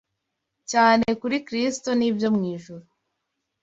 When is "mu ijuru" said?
2.35-2.85